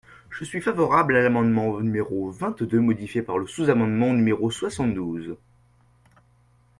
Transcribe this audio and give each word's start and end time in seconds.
Je 0.31 0.45
suis 0.45 0.61
favorable 0.61 1.15
à 1.15 1.21
l’amendement 1.21 1.79
numéro 1.79 2.31
vingt-deux 2.31 2.79
modifié 2.79 3.21
par 3.21 3.37
le 3.37 3.45
sous-amendement 3.45 4.11
numérosoixante-douze. 4.13 5.35